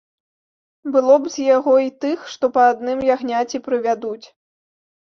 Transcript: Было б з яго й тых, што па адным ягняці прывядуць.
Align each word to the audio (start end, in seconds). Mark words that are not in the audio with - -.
Было 0.95 1.17
б 1.25 1.33
з 1.35 1.45
яго 1.57 1.73
й 1.85 1.93
тых, 2.07 2.19
што 2.37 2.45
па 2.57 2.67
адным 2.73 2.99
ягняці 3.19 3.57
прывядуць. 3.71 4.27